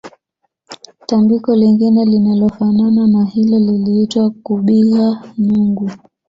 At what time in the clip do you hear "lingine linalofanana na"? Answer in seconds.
1.55-3.25